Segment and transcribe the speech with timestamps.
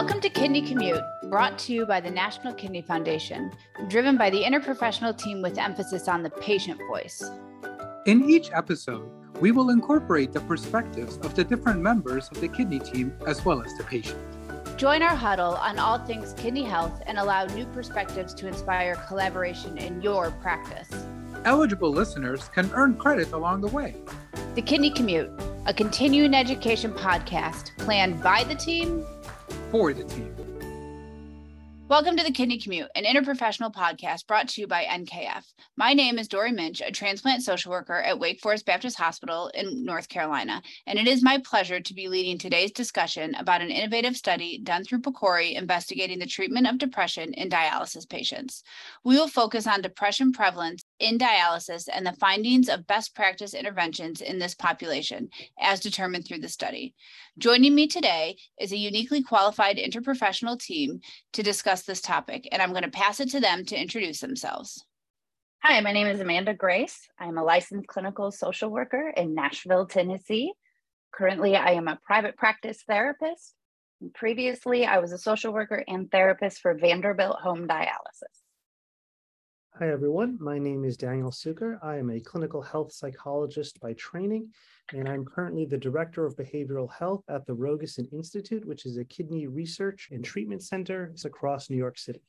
[0.00, 3.52] Welcome to Kidney Commute, brought to you by the National Kidney Foundation,
[3.88, 7.22] driven by the interprofessional team with emphasis on the patient voice.
[8.06, 9.10] In each episode,
[9.42, 13.62] we will incorporate the perspectives of the different members of the kidney team as well
[13.62, 14.18] as the patient.
[14.78, 19.76] Join our huddle on all things kidney health and allow new perspectives to inspire collaboration
[19.76, 20.88] in your practice.
[21.44, 23.96] Eligible listeners can earn credit along the way.
[24.54, 25.30] The Kidney Commute,
[25.66, 29.04] a continuing education podcast planned by the team
[29.70, 30.34] for the team.
[31.88, 35.42] Welcome to the Kidney Commute, an interprofessional podcast brought to you by NKF.
[35.76, 39.84] My name is Dory Minch, a transplant social worker at Wake Forest Baptist Hospital in
[39.84, 44.16] North Carolina, and it is my pleasure to be leading today's discussion about an innovative
[44.16, 48.62] study done through PCORI investigating the treatment of depression in dialysis patients.
[49.02, 54.20] We will focus on depression prevalence in dialysis and the findings of best practice interventions
[54.20, 56.94] in this population, as determined through the study.
[57.38, 61.00] Joining me today is a uniquely qualified interprofessional team
[61.32, 64.84] to discuss this topic, and I'm going to pass it to them to introduce themselves.
[65.62, 67.08] Hi, my name is Amanda Grace.
[67.18, 70.52] I'm a licensed clinical social worker in Nashville, Tennessee.
[71.12, 73.54] Currently, I am a private practice therapist.
[74.14, 78.39] Previously, I was a social worker and therapist for Vanderbilt Home Dialysis.
[79.78, 80.36] Hi, everyone.
[80.38, 81.78] My name is Daniel Cukor.
[81.82, 84.50] I am a clinical health psychologist by training,
[84.92, 89.04] and I'm currently the Director of Behavioral Health at the Rogosin Institute, which is a
[89.04, 92.20] kidney research and treatment center across New York City.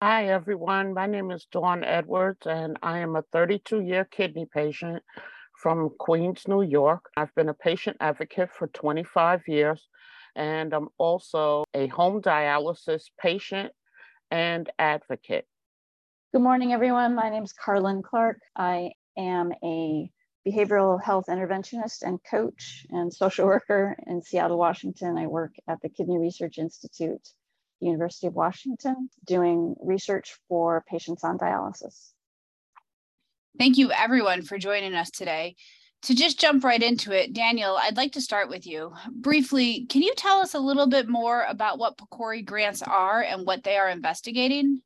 [0.00, 0.94] Hi, everyone.
[0.94, 5.02] My name is Dawn Edwards, and I am a 32 year kidney patient
[5.60, 7.10] from Queens, New York.
[7.14, 9.86] I've been a patient advocate for 25 years,
[10.34, 13.72] and I'm also a home dialysis patient
[14.30, 15.46] and advocate.
[16.34, 17.14] Good morning, everyone.
[17.14, 18.40] My name is Carlin Clark.
[18.56, 20.10] I am a
[20.44, 25.16] behavioral health interventionist and coach and social worker in Seattle, Washington.
[25.16, 27.28] I work at the Kidney Research Institute,
[27.78, 32.10] University of Washington, doing research for patients on dialysis.
[33.56, 35.54] Thank you, everyone, for joining us today.
[36.02, 38.92] To just jump right into it, Daniel, I'd like to start with you.
[39.12, 43.46] Briefly, can you tell us a little bit more about what PCORI grants are and
[43.46, 44.82] what they are investigating?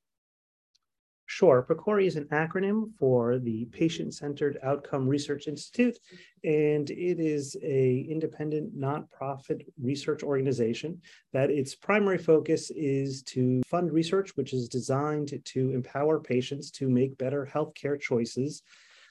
[1.30, 1.62] Sure.
[1.68, 5.98] PCORI is an acronym for the Patient-Centered Outcome Research Institute,
[6.42, 10.98] and it is a independent nonprofit research organization
[11.34, 16.88] that its primary focus is to fund research, which is designed to empower patients to
[16.88, 18.62] make better healthcare choices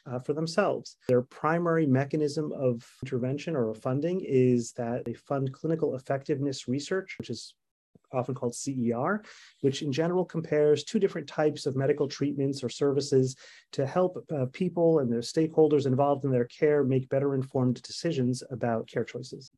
[0.08, 0.98] uh, for themselves.
[1.08, 7.30] Their primary mechanism of intervention or funding is that they fund clinical effectiveness research, which
[7.30, 7.54] is
[8.12, 9.24] often called CER,
[9.62, 13.36] which in general compares two different types of medical treatments or services
[13.72, 18.44] to help uh, people and their stakeholders involved in their care make better informed decisions
[18.52, 19.52] about care choices.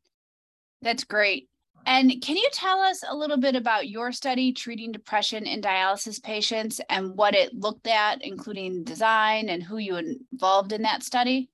[0.82, 1.48] That's great.
[1.86, 6.22] And can you tell us a little bit about your study treating depression in dialysis
[6.22, 11.48] patients and what it looked at, including design and who you involved in that study?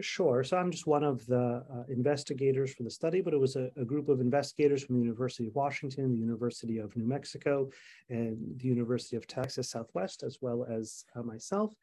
[0.00, 0.44] Sure.
[0.44, 3.70] So I'm just one of the uh, investigators for the study, but it was a,
[3.76, 7.68] a, group of investigators from the University of Washington, the University of New Mexico,
[8.08, 11.74] and the University of Texas Southwest, as well as uh, myself.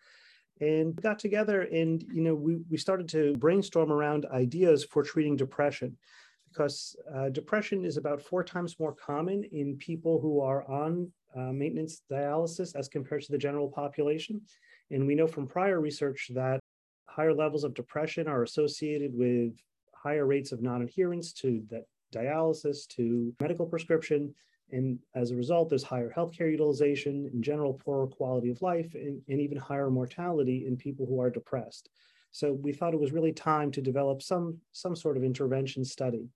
[0.62, 5.04] And we got together and, you know, we, we started to brainstorm around ideas for
[5.04, 5.98] treating depression
[6.48, 11.52] because uh, depression is about four times more common in people who are on uh,
[11.52, 14.40] maintenance dialysis as compared to the general population.
[14.90, 16.62] And we know from prior research that
[17.16, 19.54] higher levels of depression are associated with
[19.94, 24.34] higher rates of non-adherence to that dialysis, to medical prescription.
[24.72, 29.22] And as a result, there's higher healthcare utilization, in general, poorer quality of life, and,
[29.30, 31.90] and even higher mortality in people who are depressed.
[32.32, 36.28] So we thought it was really time to develop some, some sort of intervention study.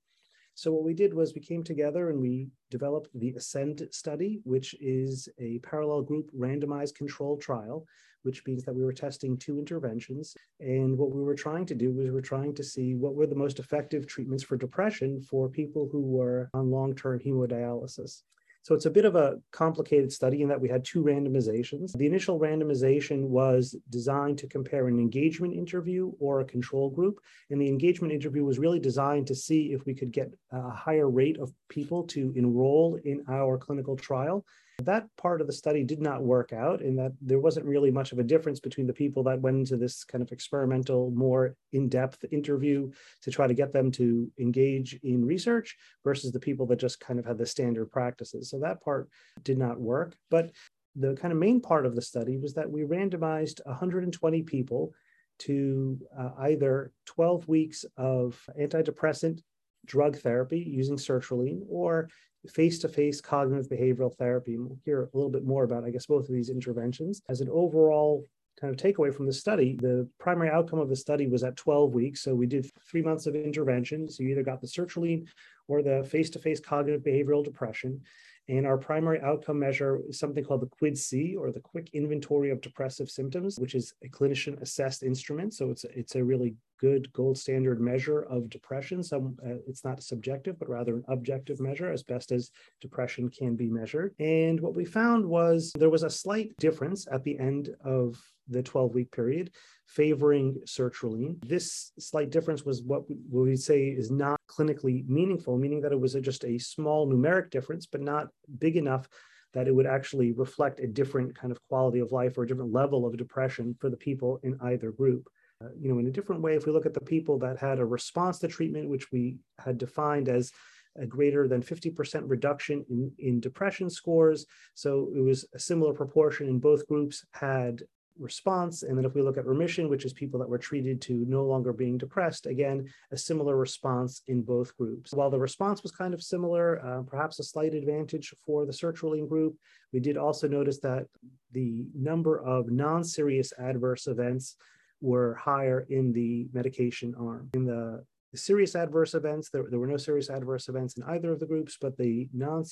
[0.60, 4.76] So what we did was we came together and we developed the ASCEND study, which
[4.82, 7.86] is a parallel group randomized control trial
[8.24, 10.36] which means that we were testing two interventions.
[10.60, 13.26] And what we were trying to do was we were trying to see what were
[13.26, 18.24] the most effective treatments for depression for people who were on long term hemodialysis.
[18.70, 21.92] So it's a bit of a complicated study in that we had two randomizations.
[21.98, 27.20] The initial randomization was designed to compare an engagement interview or a control group.
[27.50, 31.10] And the engagement interview was really designed to see if we could get a higher
[31.10, 34.46] rate of people to enroll in our clinical trial
[34.86, 38.12] that part of the study did not work out in that there wasn't really much
[38.12, 41.90] of a difference between the people that went into this kind of experimental, more in
[41.90, 42.92] depth interview
[43.22, 47.20] to try to get them to engage in research versus the people that just kind
[47.20, 48.50] of had the standard practices.
[48.50, 49.10] So that part
[49.44, 50.16] did not work.
[50.30, 50.52] But
[50.96, 54.94] the kind of main part of the study was that we randomized 120 people
[55.40, 59.42] to uh, either 12 weeks of antidepressant
[59.86, 62.10] drug therapy using sertraline or
[62.48, 64.56] face-to-face cognitive behavioral therapy.
[64.56, 67.22] And we'll hear a little bit more about, I guess, both of these interventions.
[67.30, 68.26] As an overall
[68.60, 71.94] kind of takeaway from the study, the primary outcome of the study was at 12
[71.94, 72.22] weeks.
[72.22, 74.10] So we did three months of intervention.
[74.10, 75.28] So you either got the sertraline
[75.68, 78.02] or the face-to-face cognitive behavioral depression.
[78.50, 82.62] And our primary outcome measure is something called the QIDS-C, or the Quick Inventory of
[82.62, 85.54] Depressive Symptoms, which is a clinician assessed instrument.
[85.54, 89.04] So it's, it's a really good gold standard measure of depression.
[89.04, 92.50] So uh, it's not subjective, but rather an objective measure as best as
[92.82, 94.16] depression can be measured.
[94.20, 98.64] And what we found was there was a slight difference at the end of the
[98.64, 99.52] 12 week period
[99.90, 101.36] favoring sertraline.
[101.44, 106.14] This slight difference was what we say is not clinically meaningful, meaning that it was
[106.22, 108.28] just a small numeric difference, but not
[108.60, 109.10] big enough
[109.54, 112.72] that it would actually reflect a different kind of quality of life or a different
[112.72, 115.28] level of depression for the people in either group.
[115.60, 117.80] Uh, you know, in a different way, if we look at the people that had
[117.80, 120.52] a response to treatment, which we had defined as
[120.98, 124.46] a greater than 50% reduction in, in depression scores.
[124.76, 127.82] So it was a similar proportion in both groups had
[128.20, 128.84] response.
[128.84, 131.44] And then if we look at remission, which is people that were treated to no
[131.46, 135.14] longer being depressed, again, a similar response in both groups.
[135.14, 139.28] While the response was kind of similar, uh, perhaps a slight advantage for the sertraline
[139.28, 139.56] group,
[139.94, 141.08] we did also notice that
[141.52, 144.56] the number of non-serious adverse events
[145.02, 147.50] were higher in the medication arm.
[147.54, 148.04] In the
[148.36, 151.78] serious adverse events, there, there were no serious adverse events in either of the groups,
[151.80, 152.64] but the non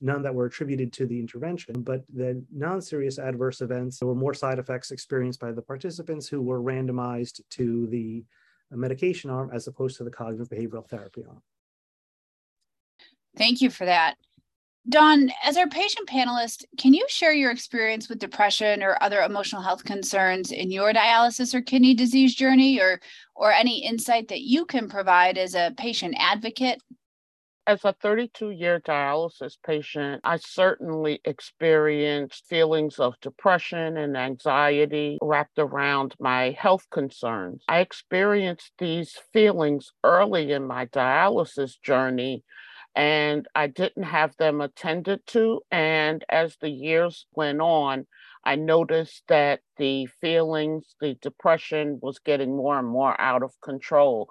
[0.00, 1.82] none that were attributed to the intervention.
[1.82, 6.40] But the non-serious adverse events, there were more side effects experienced by the participants who
[6.40, 8.24] were randomized to the
[8.70, 11.42] medication arm as opposed to the cognitive behavioral therapy arm.
[13.36, 14.16] Thank you for that.
[14.88, 19.62] Dawn, as our patient panelist, can you share your experience with depression or other emotional
[19.62, 23.00] health concerns in your dialysis or kidney disease journey, or
[23.34, 26.80] or any insight that you can provide as a patient advocate?
[27.66, 35.58] As a 32 year dialysis patient, I certainly experienced feelings of depression and anxiety wrapped
[35.58, 37.64] around my health concerns.
[37.66, 42.44] I experienced these feelings early in my dialysis journey
[42.96, 45.60] and I didn't have them attended to.
[45.70, 48.06] And as the years went on,
[48.42, 54.28] I noticed that the feelings, the depression was getting more and more out of control.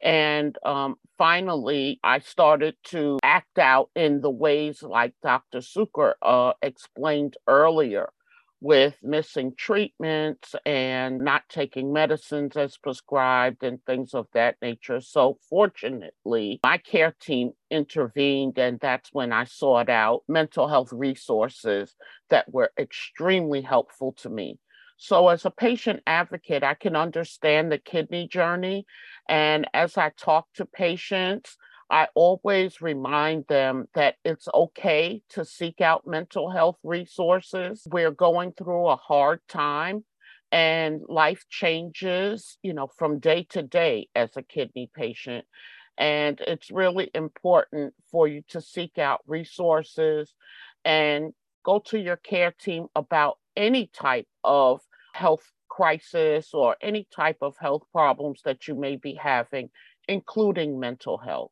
[0.00, 5.58] And um, finally, I started to act out in the ways like Dr.
[5.58, 8.10] Cukor uh, explained earlier
[8.60, 15.00] with missing treatments and not taking medicines as prescribed and things of that nature.
[15.00, 21.94] So, fortunately, my care team intervened, and that's when I sought out mental health resources
[22.30, 24.58] that were extremely helpful to me.
[24.96, 28.84] So, as a patient advocate, I can understand the kidney journey.
[29.28, 31.56] And as I talk to patients,
[31.90, 37.86] I always remind them that it's okay to seek out mental health resources.
[37.90, 40.04] We're going through a hard time
[40.52, 45.46] and life changes, you know, from day to day as a kidney patient.
[45.96, 50.34] And it's really important for you to seek out resources
[50.84, 51.32] and
[51.64, 54.80] go to your care team about any type of
[55.14, 59.70] health crisis or any type of health problems that you may be having,
[60.06, 61.50] including mental health.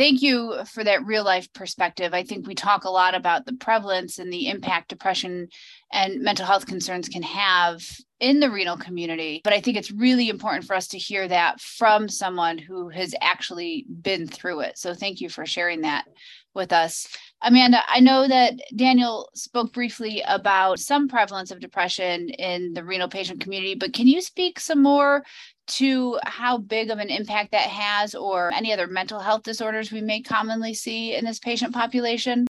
[0.00, 2.14] Thank you for that real life perspective.
[2.14, 5.48] I think we talk a lot about the prevalence and the impact depression
[5.92, 7.82] and mental health concerns can have
[8.18, 9.42] in the renal community.
[9.44, 13.14] But I think it's really important for us to hear that from someone who has
[13.20, 14.78] actually been through it.
[14.78, 16.06] So thank you for sharing that
[16.54, 17.06] with us.
[17.42, 23.08] Amanda, I know that Daniel spoke briefly about some prevalence of depression in the renal
[23.08, 25.24] patient community, but can you speak some more
[25.70, 30.00] to how big of an impact that has or any other mental health disorders we
[30.00, 32.46] may commonly see in this patient population?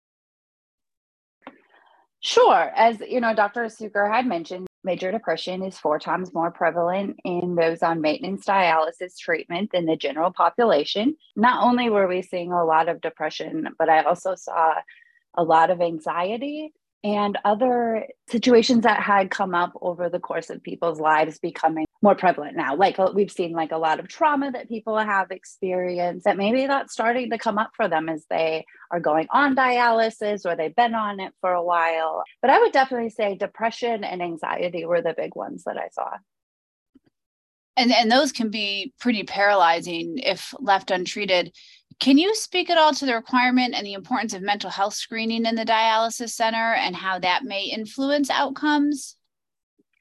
[2.21, 2.71] Sure.
[2.75, 3.65] As you know, Dr.
[3.65, 9.17] Cukor had mentioned, major depression is four times more prevalent in those on maintenance dialysis
[9.17, 11.15] treatment than the general population.
[11.35, 14.75] Not only were we seeing a lot of depression, but I also saw
[15.35, 16.73] a lot of anxiety
[17.03, 22.15] and other situations that had come up over the course of people's lives becoming more
[22.15, 22.75] prevalent now.
[22.75, 26.68] Like uh, we've seen like a lot of trauma that people have experienced that maybe
[26.68, 30.75] that's starting to come up for them as they are going on dialysis or they've
[30.75, 32.24] been on it for a while.
[32.41, 36.10] But i would definitely say depression and anxiety were the big ones that i saw.
[37.77, 41.53] And and those can be pretty paralyzing if left untreated
[42.00, 45.46] can you speak at all to the requirement and the importance of mental health screening
[45.46, 49.15] in the dialysis center and how that may influence outcomes?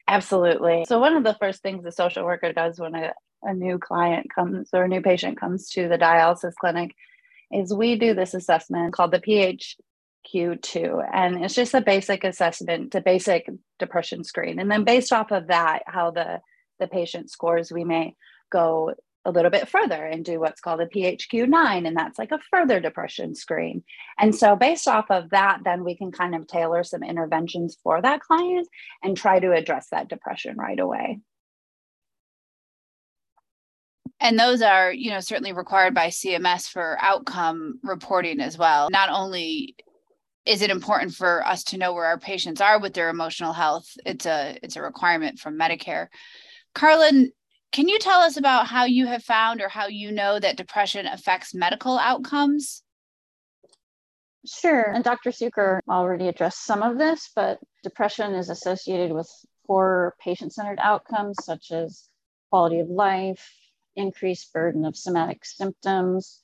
[0.07, 0.85] Absolutely.
[0.87, 3.13] So, one of the first things the social worker does when a
[3.43, 6.95] a new client comes or a new patient comes to the dialysis clinic
[7.51, 11.09] is we do this assessment called the PHQ2.
[11.13, 14.59] And it's just a basic assessment, a basic depression screen.
[14.59, 16.41] And then based off of that, how the,
[16.79, 18.15] the patient scores, we may
[18.51, 18.93] go
[19.29, 22.79] a little bit further and do what's called a PHQ9, and that's like a further
[22.79, 23.83] depression screen.
[24.17, 28.01] And so, based off of that, then we can kind of tailor some interventions for
[28.01, 28.67] that client
[29.03, 31.19] and try to address that depression right away.
[34.19, 38.89] And those are, you know, certainly required by CMS for outcome reporting as well.
[38.91, 39.75] Not only
[40.45, 43.87] is it important for us to know where our patients are with their emotional health,
[44.05, 46.07] it's a it's a requirement from Medicare.
[46.73, 47.31] Carlin,
[47.71, 51.05] can you tell us about how you have found or how you know that depression
[51.05, 52.83] affects medical outcomes?
[54.45, 54.91] Sure.
[54.91, 55.31] And Dr.
[55.31, 59.29] Cukor already addressed some of this, but depression is associated with
[59.67, 62.07] poor patient centered outcomes such as
[62.49, 63.47] quality of life,
[63.95, 66.41] increased burden of somatic symptoms,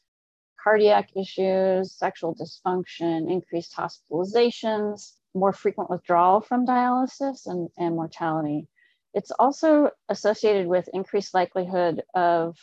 [0.61, 8.67] cardiac issues, sexual dysfunction, increased hospitalizations, more frequent withdrawal from dialysis, and, and mortality.
[9.15, 12.57] It's also associated with increased likelihood of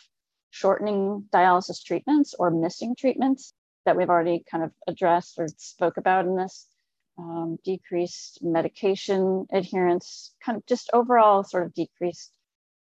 [0.51, 3.55] shortening dialysis treatments or missing treatments
[3.85, 6.67] that we've already kind of addressed or spoke about in this.
[7.17, 12.31] Um, decreased medication adherence, kind of just overall sort of decreased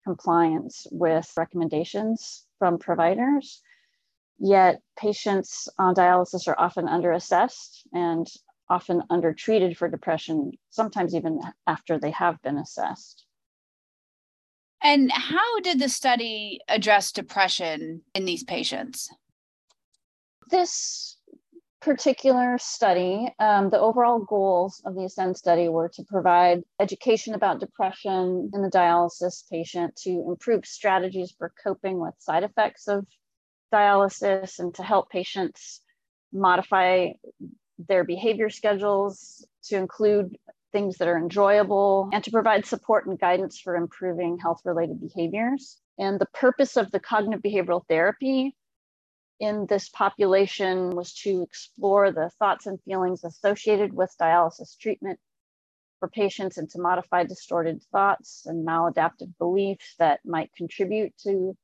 [0.04, 3.62] compliance with recommendations from providers.
[4.40, 8.28] Yet patients on dialysis are often underassessed and
[8.68, 13.28] often undertreated for depression, sometimes even after they have been assessed.
[14.82, 19.10] And how did the study address depression in these patients?
[20.50, 21.18] This
[21.82, 27.60] particular study, um, the overall goals of the ASCEND study were to provide education about
[27.60, 33.06] depression in the dialysis patient, to improve strategies for coping with side effects of
[33.74, 35.82] dialysis, and to help patients
[36.34, 37.10] modify
[37.88, 40.38] their behavior schedules to include
[40.72, 45.78] things that are enjoyable, and to provide support and guidance for improving health related behaviors.
[45.98, 48.56] And the purpose of the cognitive behavioral therapy
[49.40, 55.20] in this population was to explore the thoughts and feelings associated with dialysis treatment
[56.00, 61.56] for patients and to modify distorted thoughts and maladaptive beliefs that might contribute to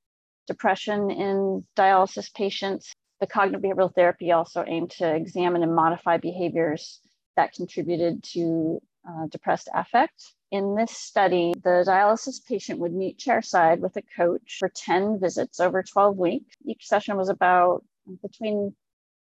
[0.47, 2.93] depression in dialysis patients.
[3.21, 6.99] The cognitive behavioral therapy also aimed to examine and modify behaviors
[7.35, 10.33] that contributed to uh, depressed affect.
[10.51, 15.59] In this study, the dialysis patient would meet chairside with a coach for 10 visits
[15.59, 16.55] over 12 weeks.
[16.65, 17.83] Each session was about
[18.21, 18.75] between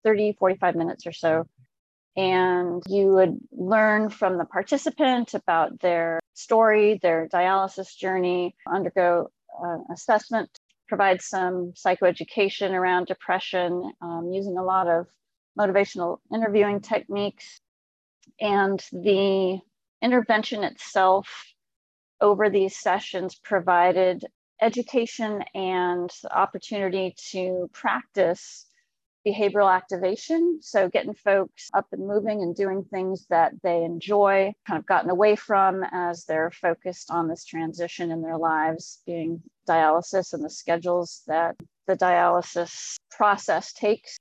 [0.04, 1.48] 30, 45 minutes or so.
[2.16, 9.32] And you would learn from the participant about their story, their dialysis journey, undergo
[9.64, 10.50] uh, assessment,
[10.88, 15.08] provide some psychoeducation around depression um, using a lot of
[15.58, 17.60] motivational interviewing techniques.
[18.40, 19.60] And the
[20.04, 21.28] intervention itself
[22.22, 24.26] over these sessions provided
[24.62, 28.68] education and opportunity to practice
[29.26, 30.60] behavioral activation.
[30.62, 35.10] So, getting folks up and moving and doing things that they enjoy, kind of gotten
[35.10, 40.50] away from as they're focused on this transition in their lives, being dialysis and the
[40.50, 41.56] schedules that
[41.88, 44.18] the dialysis process takes.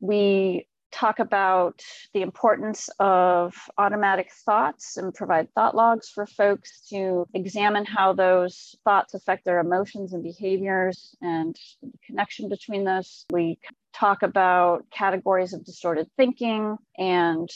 [0.00, 1.82] We talk about
[2.14, 8.74] the importance of automatic thoughts and provide thought logs for folks to examine how those
[8.84, 13.26] thoughts affect their emotions and behaviors and the connection between those.
[13.30, 13.58] We
[13.94, 17.48] talk about categories of distorted thinking and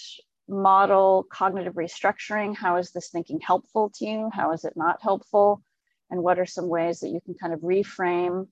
[0.49, 2.57] model cognitive restructuring.
[2.57, 4.31] How is this thinking helpful to you?
[4.33, 5.62] How is it not helpful?
[6.11, 8.49] And what are some ways that you can kind of reframe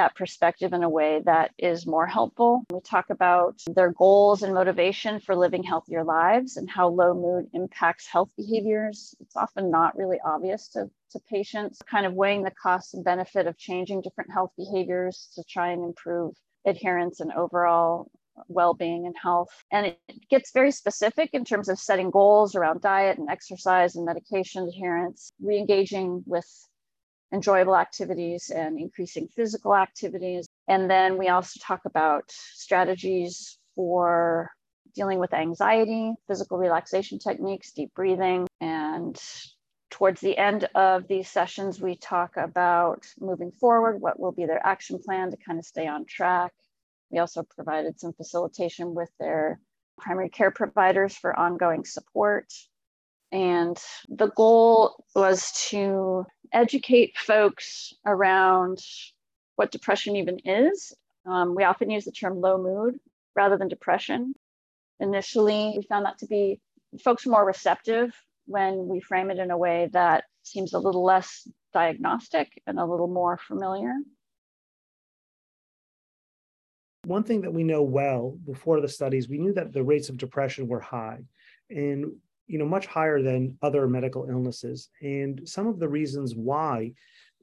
[0.00, 2.64] that perspective in a way that is more helpful.
[2.72, 7.50] We talk about their goals and motivation for living healthier lives and how low mood
[7.52, 9.14] impacts health behaviors.
[9.20, 13.46] It's often not really obvious to, to patients, kind of weighing the cost and benefit
[13.46, 16.32] of changing different health behaviors to try and improve
[16.64, 18.10] adherence and overall
[18.48, 19.98] well-being and health and it
[20.30, 25.30] gets very specific in terms of setting goals around diet and exercise and medication adherence
[25.42, 26.46] re-engaging with
[27.32, 30.46] enjoyable activities and increasing physical activities.
[30.68, 34.50] And then we also talk about strategies for
[34.94, 38.46] dealing with anxiety, physical relaxation techniques, deep breathing.
[38.60, 39.20] And
[39.90, 44.64] towards the end of these sessions, we talk about moving forward, what will be their
[44.64, 46.52] action plan to kind of stay on track.
[47.10, 49.60] We also provided some facilitation with their
[49.98, 52.52] primary care providers for ongoing support
[53.32, 53.76] And
[54.08, 58.78] the goal was to educate folks around
[59.56, 60.92] what depression even is.
[61.26, 62.98] Um, we often use the term low mood
[63.36, 64.34] rather than depression.
[64.98, 66.60] Initially, we found that to be
[67.04, 68.12] folks more receptive
[68.46, 72.84] when we frame it in a way that seems a little less diagnostic and a
[72.84, 73.92] little more familiar.
[77.04, 80.16] One thing that we know well before the studies, we knew that the rates of
[80.16, 81.20] depression were high
[81.70, 82.12] and
[82.50, 84.90] you know much higher than other medical illnesses.
[85.02, 86.92] And some of the reasons why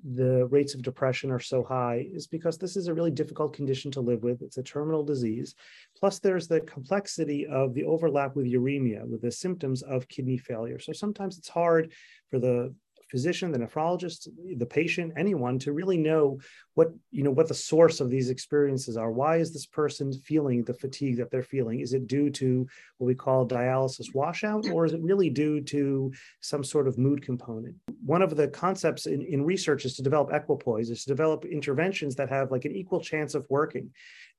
[0.04, 3.90] the rates of depression are so high is because this is a really difficult condition
[3.92, 4.42] to live with.
[4.42, 5.56] It's a terminal disease.
[5.98, 10.78] Plus, there's the complexity of the overlap with uremia, with the symptoms of kidney failure.
[10.78, 11.94] So sometimes it's hard
[12.30, 12.76] for the
[13.10, 16.40] physician, the nephrologist, the patient, anyone to really know
[16.76, 19.12] what you know what the source of these experiences are.
[19.12, 21.80] Why is this person feeling the fatigue that they're feeling?
[21.80, 26.12] Is it due to what we call dialysis washout, or is it really due to
[26.42, 27.76] some sort of mood component?
[28.06, 32.16] One of the concepts in, in research is to develop equipoise, is to develop interventions
[32.16, 33.90] that have like an equal chance of working.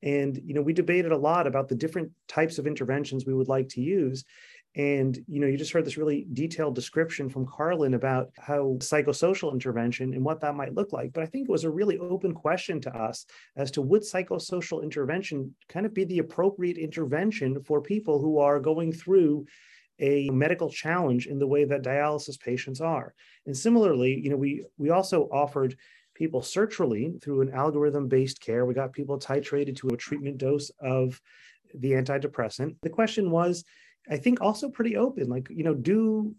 [0.03, 3.49] And you know, we debated a lot about the different types of interventions we would
[3.49, 4.25] like to use.
[4.77, 9.53] And you know, you just heard this really detailed description from Carlin about how psychosocial
[9.53, 11.13] intervention and what that might look like.
[11.13, 14.83] But I think it was a really open question to us as to would psychosocial
[14.83, 19.47] intervention kind of be the appropriate intervention for people who are going through
[20.01, 23.15] a medical challenge in the way that dialysis patients are.
[23.47, 25.77] And similarly, you know, we we also offered
[26.15, 28.67] people sertraline through an algorithm-based care.
[28.67, 31.21] We got people titrated to a treatment dose of
[31.75, 32.77] the antidepressant.
[32.83, 33.65] The question was,
[34.11, 35.29] I think also pretty open.
[35.29, 36.35] Like, you know, do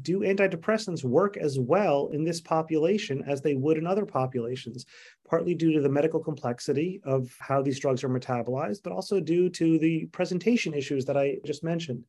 [0.00, 4.86] do antidepressants work as well in this population as they would in other populations,
[5.28, 9.48] partly due to the medical complexity of how these drugs are metabolized, but also due
[9.50, 12.04] to the presentation issues that I just mentioned.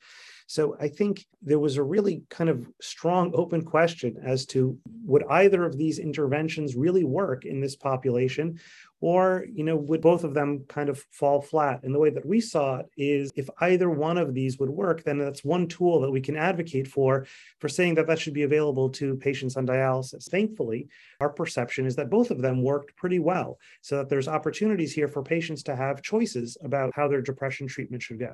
[0.47, 5.23] So I think there was a really kind of strong open question as to would
[5.29, 8.59] either of these interventions really work in this population
[9.05, 11.83] or you know would both of them kind of fall flat.
[11.83, 15.03] And the way that we saw it is if either one of these would work
[15.03, 17.27] then that's one tool that we can advocate for
[17.59, 20.27] for saying that that should be available to patients on dialysis.
[20.27, 20.87] Thankfully
[21.19, 25.07] our perception is that both of them worked pretty well so that there's opportunities here
[25.07, 28.33] for patients to have choices about how their depression treatment should go.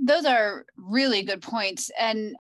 [0.00, 1.90] Those are really good points.
[1.98, 2.36] And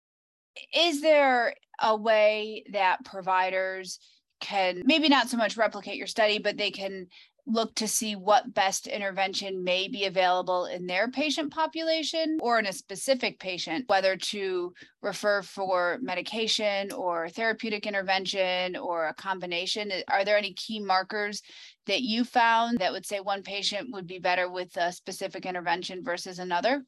[0.74, 4.00] is there a way that providers
[4.40, 7.08] can maybe not so much replicate your study, but they can
[7.48, 12.66] look to see what best intervention may be available in their patient population or in
[12.66, 14.72] a specific patient, whether to
[15.02, 19.90] refer for medication or therapeutic intervention or a combination?
[20.08, 21.42] Are there any key markers
[21.86, 26.04] that you found that would say one patient would be better with a specific intervention
[26.04, 26.84] versus another?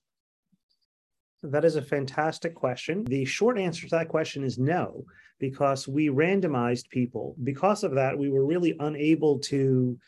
[1.42, 3.04] That is a fantastic question.
[3.04, 5.06] The short answer to that question is no,
[5.40, 7.34] because we randomized people.
[7.42, 9.98] Because of that, we were really unable to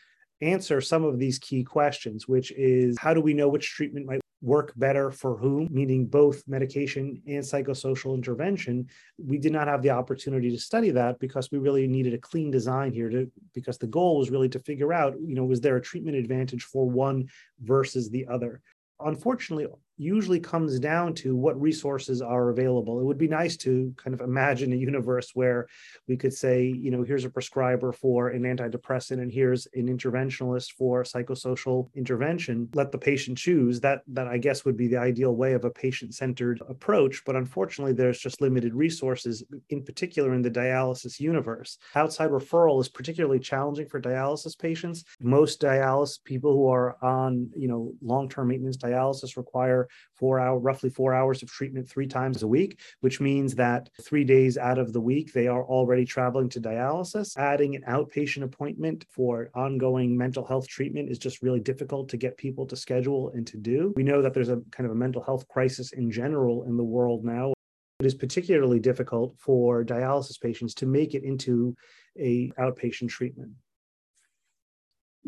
[0.41, 4.21] answer some of these key questions, which is how do we know which treatment might
[4.41, 8.85] work better for whom, meaning both medication and psychosocial intervention.
[9.17, 12.51] We did not have the opportunity to study that because we really needed a clean
[12.51, 15.77] design here to because the goal was really to figure out, you know, was there
[15.77, 17.29] a treatment advantage for one
[17.61, 18.61] versus the other
[18.99, 22.99] unfortunately usually comes down to what resources are available.
[22.99, 25.67] It would be nice to kind of imagine a universe where
[26.07, 30.71] we could say, you know, here's a prescriber for an antidepressant and here's an interventionalist
[30.73, 32.69] for psychosocial intervention.
[32.73, 33.79] Let the patient choose.
[33.81, 37.93] That that I guess would be the ideal way of a patient-centered approach, but unfortunately
[37.93, 41.77] there's just limited resources in particular in the dialysis universe.
[41.95, 45.03] Outside referral is particularly challenging for dialysis patients.
[45.21, 49.82] Most dialysis people who are on, you know, long-term maintenance dialysis require
[50.13, 54.23] four hour, roughly four hours of treatment three times a week, which means that three
[54.23, 57.37] days out of the week, they are already traveling to dialysis.
[57.37, 62.37] Adding an outpatient appointment for ongoing mental health treatment is just really difficult to get
[62.37, 63.93] people to schedule and to do.
[63.95, 66.83] We know that there's a kind of a mental health crisis in general in the
[66.83, 67.53] world now.
[67.99, 71.75] It is particularly difficult for dialysis patients to make it into
[72.19, 73.51] a outpatient treatment.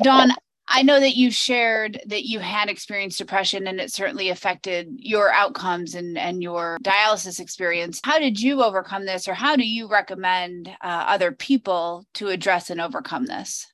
[0.03, 0.31] Dawn,
[0.67, 5.31] I know that you shared that you had experienced depression and it certainly affected your
[5.31, 8.01] outcomes and, and your dialysis experience.
[8.03, 12.69] How did you overcome this, or how do you recommend uh, other people to address
[12.69, 13.67] and overcome this?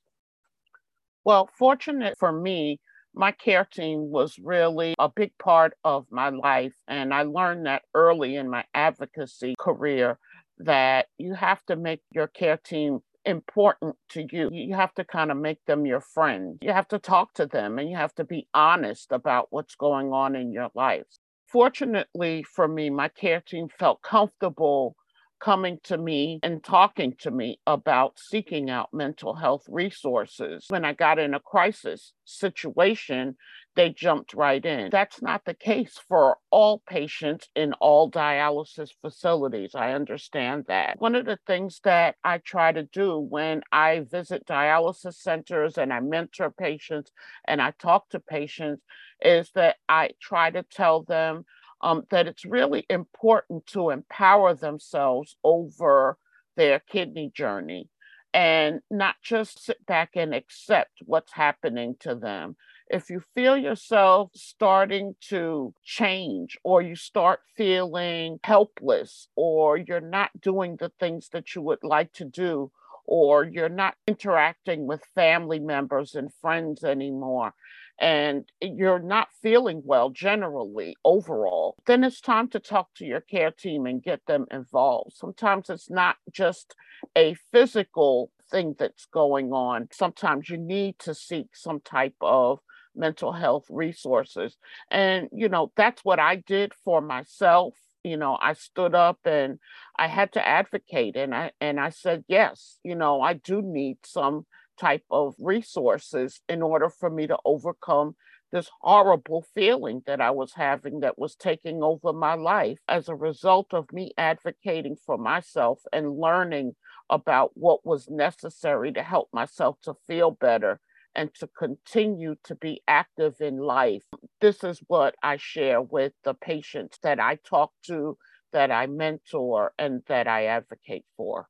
[1.23, 2.79] Well, fortunate for me,
[3.13, 6.73] my care team was really a big part of my life.
[6.87, 10.17] And I learned that early in my advocacy career
[10.59, 14.49] that you have to make your care team important to you.
[14.51, 16.57] You have to kind of make them your friend.
[16.61, 20.11] You have to talk to them and you have to be honest about what's going
[20.11, 21.05] on in your life.
[21.47, 24.95] fortunately for me, my care team felt comfortable
[25.41, 30.65] coming to me and talking to me about seeking out mental health resources.
[30.69, 33.35] When I got in a crisis situation,
[33.75, 34.89] they jumped right in.
[34.91, 39.75] That's not the case for all patients in all dialysis facilities.
[39.75, 40.99] I understand that.
[40.99, 45.93] One of the things that I try to do when I visit dialysis centers and
[45.93, 47.11] I mentor patients
[47.47, 48.83] and I talk to patients
[49.21, 51.45] is that I try to tell them
[51.83, 56.17] um, that it's really important to empower themselves over
[56.55, 57.89] their kidney journey
[58.33, 62.55] and not just sit back and accept what's happening to them.
[62.89, 70.29] If you feel yourself starting to change, or you start feeling helpless, or you're not
[70.41, 72.71] doing the things that you would like to do,
[73.05, 77.53] or you're not interacting with family members and friends anymore,
[77.99, 83.51] and you're not feeling well generally overall, then it's time to talk to your care
[83.51, 85.13] team and get them involved.
[85.15, 86.75] Sometimes it's not just
[87.15, 92.59] a physical thing that's going on, sometimes you need to seek some type of
[92.95, 94.57] mental health resources.
[94.89, 99.59] And, you know, that's what I did for myself you know i stood up and
[99.97, 103.97] i had to advocate and i and i said yes you know i do need
[104.03, 104.45] some
[104.81, 108.15] type of resources in order for me to overcome
[108.51, 113.15] this horrible feeling that I was having that was taking over my life as a
[113.15, 116.75] result of me advocating for myself and learning
[117.09, 120.79] about what was necessary to help myself to feel better
[121.15, 124.03] and to continue to be active in life.
[124.39, 128.17] This is what I share with the patients that I talk to,
[128.53, 131.47] that I mentor, and that I advocate for.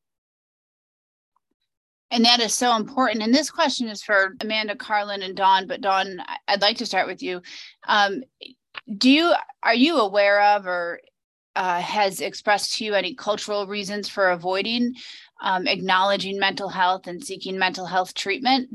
[2.11, 3.23] And that is so important.
[3.23, 5.65] And this question is for Amanda, Carlin, and Dawn.
[5.65, 7.41] But Dawn, I'd like to start with you.
[7.87, 8.23] Um,
[8.97, 10.99] do you are you aware of or
[11.55, 14.93] uh, has expressed to you any cultural reasons for avoiding
[15.41, 18.69] um, acknowledging mental health and seeking mental health treatment?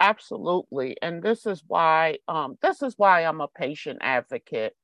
[0.00, 4.74] Absolutely, and this is why um, this is why I'm a patient advocate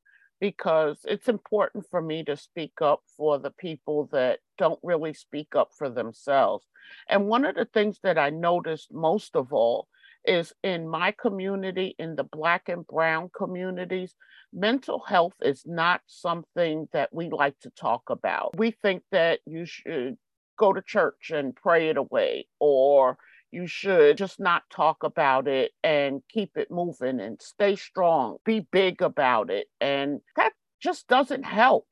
[0.41, 5.55] because it's important for me to speak up for the people that don't really speak
[5.55, 6.67] up for themselves.
[7.09, 9.87] And one of the things that I noticed most of all
[10.25, 14.15] is in my community, in the Black and Brown communities,
[14.53, 18.59] mental health is not something that we like to talk about.
[18.59, 20.17] We think that you should
[20.59, 23.17] go to church and pray it away, or
[23.53, 28.67] you should just not talk about it and keep it moving and stay strong, be
[28.73, 29.67] big about it.
[29.81, 31.87] And that just doesn't help.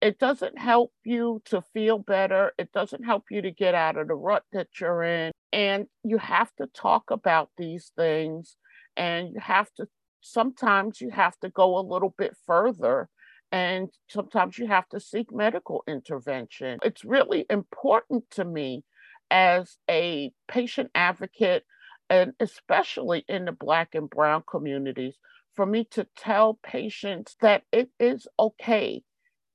[0.00, 2.52] It doesn't help you to feel better.
[2.58, 5.32] It doesn't help you to get out of the rut that you're in.
[5.52, 8.56] And you have to talk about these things.
[8.96, 9.86] And you have to,
[10.20, 13.08] sometimes you have to go a little bit further.
[13.52, 16.78] And sometimes you have to seek medical intervention.
[16.82, 18.84] It's really important to me
[19.30, 21.64] as a patient advocate,
[22.08, 25.16] and especially in the Black and Brown communities,
[25.54, 29.02] for me to tell patients that it is okay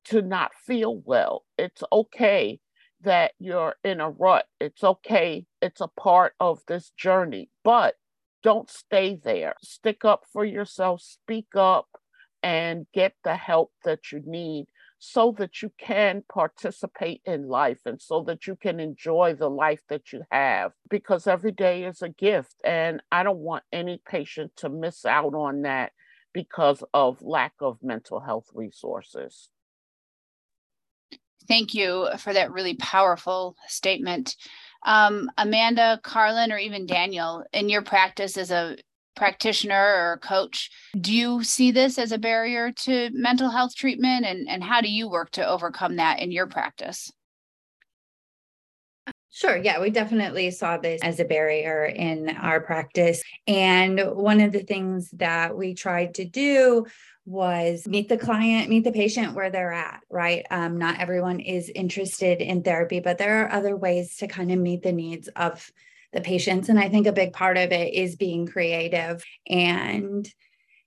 [0.04, 1.44] to not feel well.
[1.56, 2.60] It's okay
[3.02, 4.46] that you're in a rut.
[4.60, 5.46] It's okay.
[5.60, 7.94] It's a part of this journey, but
[8.42, 9.54] don't stay there.
[9.62, 11.86] Stick up for yourself, speak up,
[12.42, 14.66] and get the help that you need
[15.04, 19.80] so that you can participate in life and so that you can enjoy the life
[19.88, 22.54] that you have because every day is a gift.
[22.62, 25.90] And I don't want any patient to miss out on that
[26.32, 29.48] because of lack of mental health resources.
[31.48, 34.36] Thank you for that really powerful statement.
[34.84, 38.76] Um, Amanda, Carlin, or even Daniel, in your practice as a
[39.14, 40.70] practitioner or coach,
[41.00, 44.24] do you see this as a barrier to mental health treatment?
[44.26, 47.12] And, and how do you work to overcome that in your practice?
[49.34, 49.56] Sure.
[49.56, 53.22] Yeah, we definitely saw this as a barrier in our practice.
[53.46, 56.84] And one of the things that we tried to do
[57.24, 60.44] was meet the client, meet the patient where they're at, right?
[60.50, 64.58] Um, not everyone is interested in therapy, but there are other ways to kind of
[64.58, 65.72] meet the needs of
[66.12, 66.68] the patients.
[66.68, 70.28] And I think a big part of it is being creative and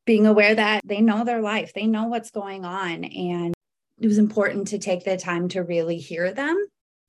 [0.06, 3.04] being aware that they know their life, they know what's going on.
[3.04, 3.54] And
[4.00, 6.64] it was important to take the time to really hear them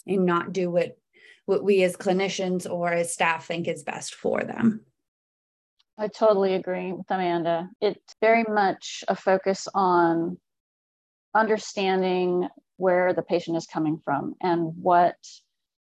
[0.06, 0.96] and not do what
[1.46, 4.80] what we as clinicians or as staff think is best for them.
[5.96, 7.70] I totally agree with Amanda.
[7.80, 10.38] It's very much a focus on
[11.34, 15.16] understanding where the patient is coming from and what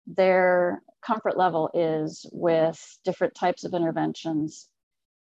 [0.07, 4.67] their comfort level is with different types of interventions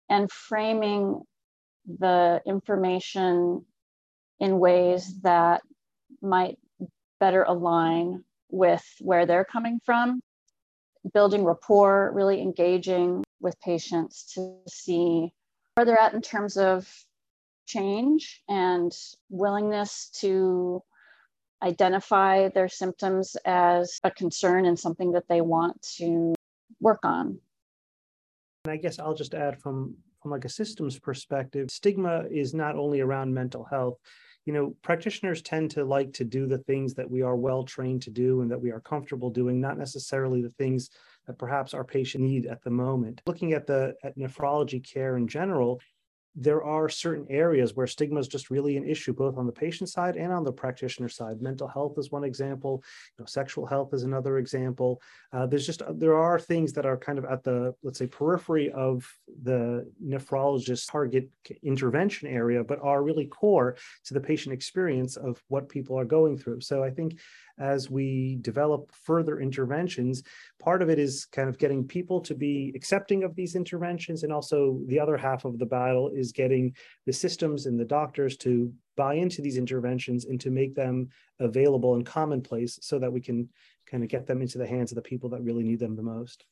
[0.09, 1.23] and framing
[1.87, 3.65] the information
[4.41, 5.63] in ways that
[6.23, 6.59] might
[7.21, 10.21] better align with where they're coming from,
[11.13, 15.33] building rapport, really engaging with patients to see
[15.75, 16.89] where they're at in terms of
[17.67, 18.93] change and
[19.29, 20.83] willingness to
[21.63, 26.35] identify their symptoms as a concern and something that they want to
[26.81, 27.39] work on.
[28.65, 32.77] And I guess I'll just add from from like a systems perspective, stigma is not
[32.77, 33.99] only around mental health.
[34.47, 38.03] You know, practitioners tend to like to do the things that we are well trained
[38.03, 40.91] to do and that we are comfortable doing, not necessarily the things
[41.27, 43.21] that perhaps our patient need at the moment.
[43.27, 45.81] Looking at the at nephrology care in general,
[46.35, 49.89] there are certain areas where stigma is just really an issue, both on the patient
[49.89, 51.43] side and on the practitioner side.
[51.43, 52.83] Mental health is one example.
[53.19, 55.01] You know, sexual health is another example.
[55.33, 58.71] Uh, there's just there are things that are kind of at the let's say periphery
[58.71, 59.11] of
[59.43, 61.29] the nephrologist target
[61.63, 66.39] intervention area, but are really core to the patient experience of what people are going
[66.39, 66.61] through.
[66.61, 67.19] So I think
[67.59, 70.23] as we develop further interventions.
[70.59, 74.23] Part of it is kind of getting people to be accepting of these interventions.
[74.23, 76.75] And also, the other half of the battle is getting
[77.07, 81.09] the systems and the doctors to buy into these interventions and to make them
[81.41, 83.49] available and commonplace so that we can
[83.87, 86.03] kind of get them into the hands of the people that really need them the
[86.03, 86.45] most.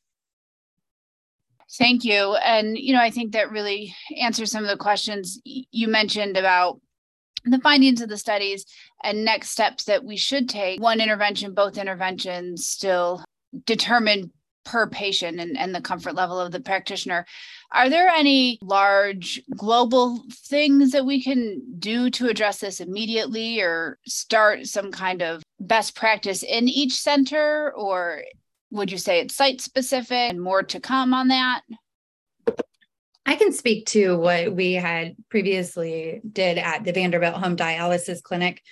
[1.77, 2.35] Thank you.
[2.35, 6.79] And, you know, I think that really answers some of the questions you mentioned about
[7.47, 8.65] the findings of the studies
[9.03, 13.23] and next steps that we should take one intervention both interventions still
[13.65, 14.31] determined
[14.67, 17.25] per patient and, and the comfort level of the practitioner.
[17.71, 23.97] Are there any large global things that we can do to address this immediately or
[24.05, 27.73] start some kind of best practice in each center?
[27.75, 28.23] Or
[28.71, 31.61] would you say it's site specific and more to come on that
[33.27, 38.63] I can speak to what we had previously did at the Vanderbilt Home Dialysis Clinic.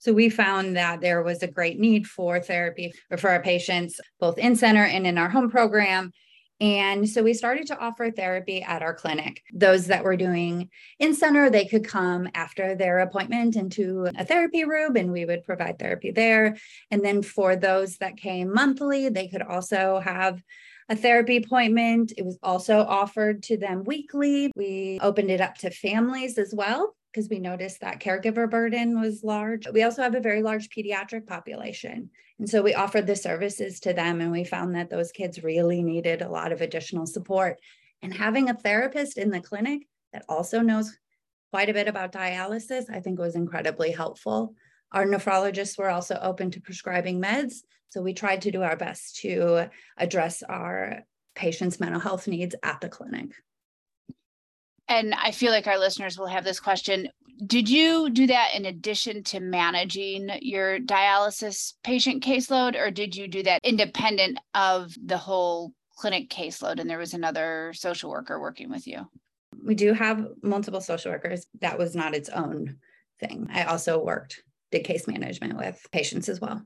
[0.00, 4.36] So we found that there was a great need for therapy for our patients, both
[4.36, 6.12] in center and in our home program.
[6.60, 9.42] And so we started to offer therapy at our clinic.
[9.50, 14.64] Those that were doing in center, they could come after their appointment into a therapy
[14.64, 16.58] room and we would provide therapy there.
[16.90, 20.42] And then for those that came monthly, they could also have
[20.88, 22.12] a therapy appointment.
[22.16, 24.50] It was also offered to them weekly.
[24.56, 29.22] We opened it up to families as well because we noticed that caregiver burden was
[29.22, 29.68] large.
[29.70, 32.10] We also have a very large pediatric population.
[32.38, 35.82] And so we offered the services to them, and we found that those kids really
[35.82, 37.60] needed a lot of additional support.
[38.00, 40.96] And having a therapist in the clinic that also knows
[41.52, 44.54] quite a bit about dialysis, I think was incredibly helpful.
[44.92, 47.62] Our nephrologists were also open to prescribing meds.
[47.88, 51.00] So we tried to do our best to address our
[51.34, 53.32] patients' mental health needs at the clinic.
[54.88, 57.08] And I feel like our listeners will have this question.
[57.46, 63.26] Did you do that in addition to managing your dialysis patient caseload, or did you
[63.26, 68.70] do that independent of the whole clinic caseload and there was another social worker working
[68.70, 69.08] with you?
[69.64, 71.46] We do have multiple social workers.
[71.60, 72.76] That was not its own
[73.18, 73.48] thing.
[73.52, 76.62] I also worked did case management with patients as well.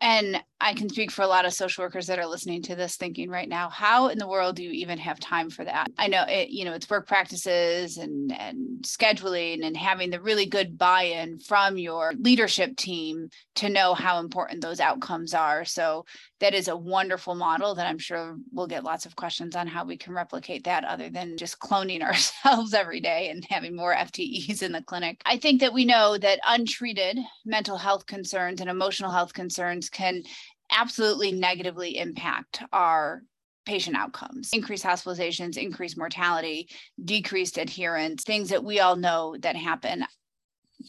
[0.00, 2.94] And I can speak for a lot of social workers that are listening to this
[2.94, 5.88] thinking right now, how in the world do you even have time for that?
[5.98, 10.46] I know it, you know, it's work practices and and scheduling and having the really
[10.46, 15.64] good buy-in from your leadership team to know how important those outcomes are.
[15.64, 16.04] So
[16.40, 19.84] that is a wonderful model that I'm sure we'll get lots of questions on how
[19.84, 24.62] we can replicate that other than just cloning ourselves every day and having more FTEs
[24.62, 25.20] in the clinic.
[25.26, 30.22] I think that we know that untreated mental health concerns and emotional health concerns can
[30.70, 33.22] absolutely negatively impact our
[33.64, 36.68] patient outcomes increased hospitalizations increased mortality
[37.04, 40.04] decreased adherence things that we all know that happen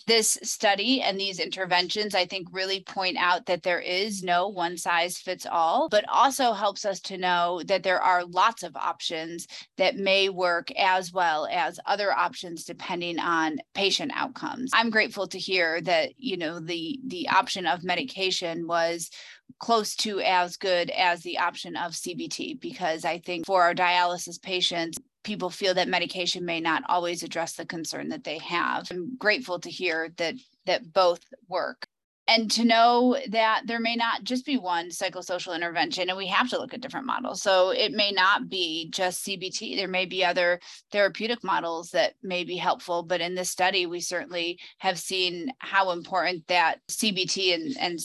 [0.06, 4.78] this study and these interventions, I think, really point out that there is no one
[4.78, 9.48] size fits all, but also helps us to know that there are lots of options
[9.78, 14.72] that may work as well as other options depending on patient outcomes.
[14.74, 19.10] I'm grateful to hear that, you know, the the option of medication was
[19.58, 24.42] close to as good as the option of CBT because I think for our dialysis
[24.42, 28.88] patients, people feel that medication may not always address the concern that they have.
[28.92, 31.88] I'm grateful to hear that that both work.
[32.28, 36.48] And to know that there may not just be one psychosocial intervention and we have
[36.52, 37.42] to look at different models.
[37.42, 40.60] So it may not be just cbt there may be other
[40.92, 45.90] therapeutic models that may be helpful but in this study we certainly have seen how
[45.90, 48.00] important that cbt and, and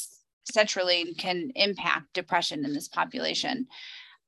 [0.51, 3.67] sertraline can impact depression in this population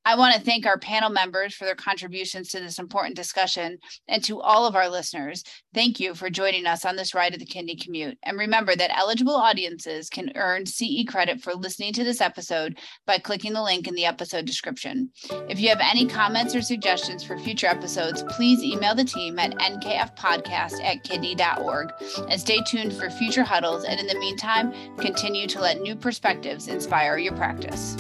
[0.07, 4.23] I want to thank our panel members for their contributions to this important discussion and
[4.23, 5.43] to all of our listeners.
[5.75, 8.17] Thank you for joining us on this ride of the kidney commute.
[8.23, 13.19] And remember that eligible audiences can earn CE credit for listening to this episode by
[13.19, 15.11] clicking the link in the episode description.
[15.49, 19.59] If you have any comments or suggestions for future episodes, please email the team at
[19.59, 21.93] nkfpodcast at kidney.org.
[22.31, 23.83] And stay tuned for future huddles.
[23.83, 27.97] And in the meantime, continue to let new perspectives inspire your practice.